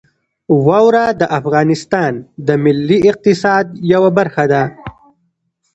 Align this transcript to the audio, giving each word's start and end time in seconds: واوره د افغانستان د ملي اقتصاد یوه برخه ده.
واوره 0.65 1.05
د 1.21 1.23
افغانستان 1.39 2.11
د 2.47 2.49
ملي 2.63 2.99
اقتصاد 3.11 3.65
یوه 3.93 4.09
برخه 4.17 4.43
ده. 4.51 4.63